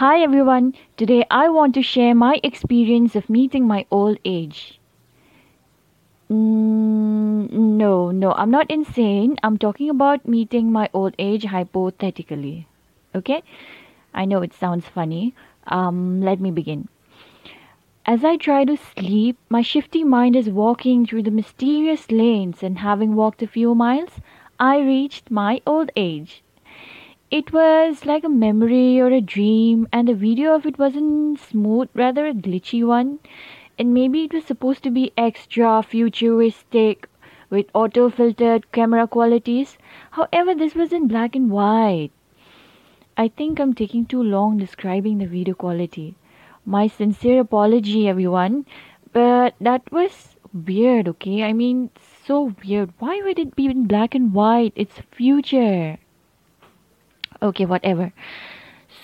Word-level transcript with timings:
Hi 0.00 0.22
everyone, 0.22 0.72
today 0.96 1.26
I 1.30 1.50
want 1.50 1.74
to 1.74 1.82
share 1.82 2.14
my 2.14 2.40
experience 2.42 3.14
of 3.14 3.28
meeting 3.28 3.66
my 3.66 3.84
old 3.90 4.16
age. 4.24 4.80
Mm, 6.30 7.50
no, 7.50 8.10
no, 8.10 8.32
I'm 8.32 8.50
not 8.50 8.70
insane. 8.70 9.36
I'm 9.42 9.58
talking 9.58 9.90
about 9.90 10.26
meeting 10.26 10.72
my 10.72 10.88
old 10.94 11.14
age 11.18 11.44
hypothetically. 11.44 12.66
Okay? 13.14 13.42
I 14.14 14.24
know 14.24 14.40
it 14.40 14.54
sounds 14.54 14.86
funny. 14.86 15.34
Um, 15.66 16.22
let 16.22 16.40
me 16.40 16.50
begin. 16.50 16.88
As 18.06 18.24
I 18.24 18.38
try 18.38 18.64
to 18.64 18.78
sleep, 18.78 19.36
my 19.50 19.60
shifty 19.60 20.02
mind 20.02 20.34
is 20.34 20.48
walking 20.48 21.04
through 21.04 21.24
the 21.24 21.30
mysterious 21.30 22.10
lanes, 22.10 22.62
and 22.62 22.78
having 22.78 23.16
walked 23.16 23.42
a 23.42 23.46
few 23.46 23.74
miles, 23.74 24.22
I 24.58 24.78
reached 24.78 25.30
my 25.30 25.60
old 25.66 25.90
age. 25.94 26.42
It 27.30 27.52
was 27.52 28.04
like 28.06 28.24
a 28.24 28.28
memory 28.28 29.00
or 29.00 29.06
a 29.06 29.20
dream, 29.20 29.86
and 29.92 30.08
the 30.08 30.14
video 30.14 30.52
of 30.52 30.66
it 30.66 30.80
wasn't 30.80 31.38
smooth, 31.38 31.88
rather 31.94 32.26
a 32.26 32.34
glitchy 32.34 32.84
one. 32.84 33.20
And 33.78 33.94
maybe 33.94 34.24
it 34.24 34.34
was 34.34 34.44
supposed 34.46 34.82
to 34.82 34.90
be 34.90 35.12
extra 35.16 35.80
futuristic 35.84 37.08
with 37.48 37.70
auto 37.72 38.10
filtered 38.10 38.72
camera 38.72 39.06
qualities. 39.06 39.78
However, 40.10 40.56
this 40.56 40.74
was 40.74 40.92
in 40.92 41.06
black 41.06 41.36
and 41.36 41.52
white. 41.52 42.10
I 43.16 43.28
think 43.28 43.60
I'm 43.60 43.74
taking 43.74 44.06
too 44.06 44.24
long 44.24 44.58
describing 44.58 45.18
the 45.18 45.26
video 45.26 45.54
quality. 45.54 46.16
My 46.66 46.88
sincere 46.88 47.42
apology, 47.42 48.08
everyone. 48.08 48.66
But 49.12 49.54
that 49.60 49.92
was 49.92 50.36
weird, 50.52 51.06
okay? 51.06 51.44
I 51.44 51.52
mean, 51.52 51.90
so 52.26 52.56
weird. 52.64 52.92
Why 52.98 53.22
would 53.22 53.38
it 53.38 53.54
be 53.54 53.66
in 53.66 53.86
black 53.86 54.16
and 54.16 54.34
white? 54.34 54.72
It's 54.74 54.98
future 55.12 55.98
okay 57.42 57.66
whatever. 57.66 58.12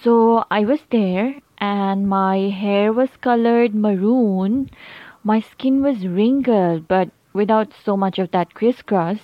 So 0.02 0.45
i 0.50 0.64
was 0.64 0.80
there 0.90 1.40
and 1.58 2.08
my 2.08 2.38
hair 2.62 2.92
was 2.92 3.16
colored 3.20 3.74
maroon. 3.74 4.70
My 5.24 5.40
skin 5.40 5.82
was 5.82 6.06
wrinkled 6.06 6.88
but 6.88 7.10
without 7.32 7.73
so 7.84 7.96
much 7.96 8.18
of 8.18 8.30
that 8.32 8.54
crisscross. 8.54 9.20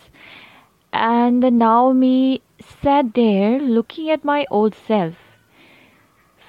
And 0.92 1.42
the 1.42 1.50
now 1.50 1.92
me 1.92 2.42
sat 2.60 3.14
there 3.14 3.58
looking 3.58 4.10
at 4.10 4.24
my 4.24 4.46
old 4.50 4.74
self 4.74 5.14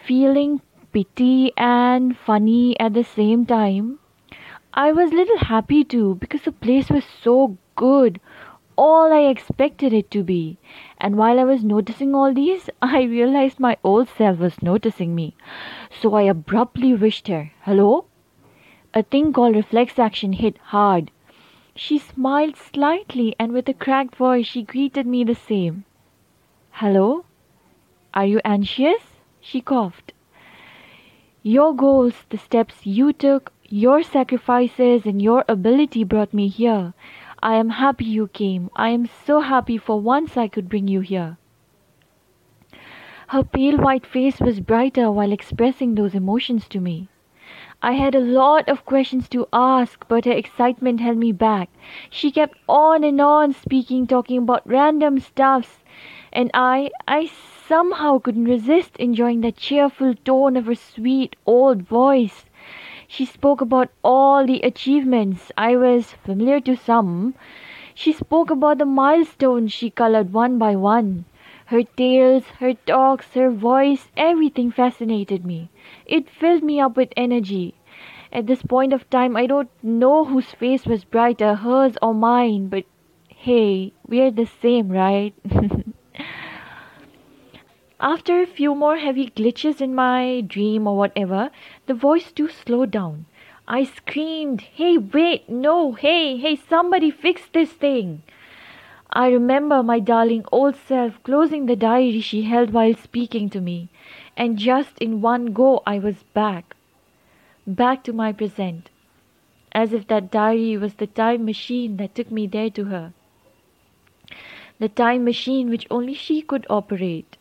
feeling 0.06 0.62
pity 0.92 1.52
and 1.58 2.18
funny 2.18 2.80
at 2.80 2.94
the 2.94 3.04
same 3.04 3.46
time. 3.46 4.00
I 4.74 4.92
was 4.92 5.14
little 5.14 5.38
happy 5.38 5.84
too 5.84 6.16
because 6.16 6.42
the 6.42 6.52
place 6.52 6.90
was 6.90 7.04
so 7.06 7.58
good 7.76 8.20
all 8.76 9.14
I 9.14 9.22
expected 9.22 9.94
it 9.94 10.10
to 10.12 10.24
be. 10.24 10.58
And 10.98 11.18
while 11.18 11.40
I 11.40 11.44
was 11.44 11.64
noticing 11.64 12.16
all 12.16 12.34
these, 12.34 12.70
I 12.82 13.04
realized 13.04 13.60
my 13.60 13.78
old 13.84 14.10
self 14.10 14.40
was 14.40 14.62
noticing 14.62 15.16
me. 15.16 15.36
So 16.02 16.16
I 16.16 16.24
abruptly 16.24 16.94
wished 16.94 17.28
her, 17.28 17.52
Hello? 17.62 18.06
A 18.94 19.04
thing 19.04 19.34
called 19.34 19.56
reflex 19.56 19.98
action 19.98 20.34
hit 20.34 20.58
hard. 20.58 21.12
She 21.76 21.98
smiled 21.98 22.56
slightly, 22.56 23.36
and 23.40 23.52
with 23.52 23.68
a 23.68 23.74
cracked 23.74 24.16
voice, 24.16 24.46
she 24.46 24.62
greeted 24.62 25.08
me 25.08 25.24
the 25.24 25.34
same. 25.34 25.86
Hello? 26.70 27.26
Are 28.14 28.26
you 28.26 28.40
anxious? 28.46 29.02
She 29.40 29.62
coughed. 29.62 30.14
Your 31.42 31.76
goals, 31.76 32.14
the 32.30 32.38
steps 32.38 32.86
you 32.86 33.12
took, 33.12 33.52
your 33.68 34.04
sacrifices, 34.04 35.06
and 35.06 35.20
your 35.22 35.44
ability 35.50 36.04
brought 36.04 36.34
me 36.34 36.48
here. 36.48 36.94
I 37.46 37.56
am 37.56 37.72
happy 37.72 38.06
you 38.06 38.28
came. 38.28 38.70
I 38.74 38.92
am 38.92 39.06
so 39.06 39.42
happy 39.42 39.78
for 39.78 40.00
once 40.00 40.38
I 40.38 40.48
could 40.48 40.70
bring 40.70 40.88
you 40.88 41.02
here. 41.02 41.36
Her 43.28 43.44
pale 43.44 43.78
white 43.80 44.06
face 44.06 44.40
was 44.40 44.62
brighter 44.62 45.12
while 45.12 45.34
expressing 45.34 45.96
those 45.96 46.16
emotions 46.16 46.70
to 46.70 46.80
me. 46.80 47.10
I 47.82 47.94
had 47.94 48.16
a 48.16 48.22
lot 48.22 48.70
of 48.70 48.86
questions 48.86 49.28
to 49.28 49.50
ask, 49.52 50.08
but 50.08 50.24
her 50.24 50.32
excitement 50.32 51.02
held 51.02 51.18
me 51.18 51.34
back. 51.34 51.70
She 52.10 52.32
kept 52.32 52.58
on 52.70 53.04
and 53.04 53.20
on 53.20 53.52
speaking, 53.52 54.08
talking 54.08 54.38
about 54.38 54.66
random 54.66 55.20
stuffs, 55.20 55.84
and 56.32 56.50
I, 56.54 56.92
I 57.10 57.26
somehow 57.68 58.20
couldn't 58.20 58.46
resist 58.46 58.96
enjoying 58.96 59.42
the 59.42 59.52
cheerful 59.52 60.16
tone 60.16 60.56
of 60.56 60.68
her 60.68 60.76
sweet 60.76 61.36
old 61.46 61.82
voice. 61.82 62.46
She 63.08 63.26
spoke 63.26 63.62
about 63.62 63.92
all 64.04 64.46
the 64.46 64.60
achievements 64.62 65.52
I 65.58 65.76
was 65.78 66.14
familiar 66.14 66.60
to 66.62 66.76
some. 66.76 67.36
She 67.94 68.12
spoke 68.12 68.50
about 68.50 68.78
the 68.78 68.86
milestones 68.86 69.72
she 69.74 69.90
colored 69.90 70.34
one 70.34 70.58
by 70.58 70.76
one. 70.76 71.26
Her 71.68 71.84
tales, 71.84 72.46
her 72.60 72.74
talks, 72.74 73.34
her 73.36 73.50
voice, 73.50 74.12
everything 74.18 74.72
fascinated 74.72 75.46
me. 75.46 75.70
It 76.06 76.30
filled 76.30 76.64
me 76.64 76.80
up 76.80 76.98
with 76.98 77.14
energy. 77.18 77.76
At 78.32 78.48
this 78.48 78.62
point 78.64 78.94
of 78.94 79.10
time, 79.10 79.38
I 79.38 79.46
don't 79.48 79.70
know 79.82 80.26
whose 80.26 80.52
face 80.52 80.86
was 80.86 81.04
brighter, 81.04 81.56
hers 81.56 81.98
or 82.02 82.14
mine, 82.14 82.68
but 82.68 82.86
hey, 83.30 83.94
we're 84.08 84.32
the 84.32 84.46
same, 84.46 84.90
right? 84.90 85.34
After 88.06 88.42
a 88.42 88.46
few 88.46 88.76
more 88.76 88.98
heavy 88.98 89.30
glitches 89.30 89.80
in 89.80 89.96
my 89.96 90.42
dream 90.42 90.88
or 90.88 90.98
whatever, 90.98 91.52
the 91.86 91.94
voice 91.94 92.34
too 92.34 92.50
slowed 92.50 92.92
down. 92.92 93.28
I 93.66 93.86
screamed, 93.86 94.60
Hey, 94.60 94.98
wait, 94.98 95.48
no, 95.48 95.94
hey, 95.94 96.36
hey, 96.36 96.58
somebody 96.58 97.10
fix 97.10 97.48
this 97.48 97.72
thing. 97.72 98.24
I 99.14 99.30
remember 99.30 99.82
my 99.82 100.02
darling 100.02 100.44
old 100.52 100.76
self 100.76 101.24
closing 101.24 101.66
the 101.66 101.78
diary 101.78 102.20
she 102.20 102.42
held 102.42 102.74
while 102.74 102.94
speaking 102.94 103.50
to 103.52 103.62
me, 103.62 103.88
and 104.36 104.60
just 104.60 104.98
in 104.98 105.22
one 105.22 105.54
go 105.54 105.82
I 105.88 105.98
was 105.98 106.24
back. 106.34 106.76
Back 107.66 108.04
to 108.04 108.12
my 108.12 108.34
present. 108.34 108.90
As 109.72 109.94
if 109.94 110.08
that 110.08 110.30
diary 110.30 110.76
was 110.76 110.96
the 110.96 111.08
time 111.08 111.46
machine 111.46 111.96
that 111.98 112.16
took 112.16 112.30
me 112.30 112.48
there 112.48 112.70
to 112.72 112.84
her. 112.84 113.14
The 114.80 114.90
time 114.90 115.24
machine 115.24 115.70
which 115.70 115.88
only 115.90 116.14
she 116.14 116.42
could 116.42 116.68
operate. 116.70 117.38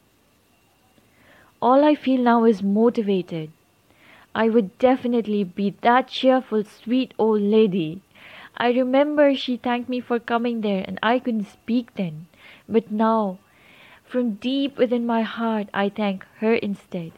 All 1.63 1.85
I 1.85 1.95
feel 1.95 2.21
now 2.21 2.43
is 2.45 2.61
motivated. 2.61 3.53
I 4.35 4.49
would 4.49 4.77
definitely 4.79 5.45
be 5.45 5.77
that 5.83 6.09
cheerful, 6.09 6.65
sweet 6.65 7.15
old 7.21 7.41
lady. 7.41 8.03
I 8.57 8.73
remember 8.73 9.37
she 9.37 9.57
thanked 9.59 9.89
me 9.89 10.01
for 10.01 10.19
coming 10.19 10.63
there, 10.63 10.85
and 10.87 10.99
I 11.05 11.21
couldn't 11.21 11.45
speak 11.45 11.95
then. 11.95 12.27
But 12.69 12.91
now, 12.91 13.39
from 14.05 14.35
deep 14.35 14.77
within 14.77 15.07
my 15.07 15.23
heart, 15.23 15.69
I 15.73 15.89
thank 15.89 16.27
her 16.41 16.55
instead. 16.55 17.13